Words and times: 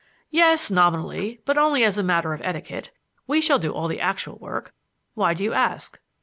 "Yes, 0.31 0.71
nominally; 0.71 1.41
but 1.45 1.59
only 1.59 1.83
as 1.83 1.95
a 1.95 2.01
matter 2.01 2.33
of 2.33 2.41
etiquette. 2.43 2.89
We 3.27 3.39
shall 3.39 3.59
do 3.59 3.71
all 3.71 3.87
the 3.87 4.01
actual 4.01 4.39
work. 4.39 4.73
Why 5.13 5.35
do 5.35 5.43
you 5.43 5.53
ask?" 5.53 5.99